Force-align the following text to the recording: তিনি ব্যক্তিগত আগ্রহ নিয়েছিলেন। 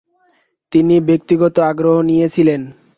তিনি 0.71 0.95
ব্যক্তিগত 0.99 1.55
আগ্রহ 1.71 1.95
নিয়েছিলেন। 2.01 2.61